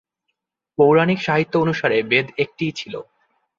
[0.77, 2.93] পৌরাণিক সাহিত্য অনুসারে, বেদ একটিই ছিল।